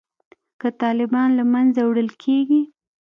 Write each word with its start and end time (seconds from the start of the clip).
که 0.59 0.67
طالبان 0.81 1.29
له 1.39 1.43
منځه 1.53 1.81
وړل 1.85 2.09
کیږي 2.23 2.61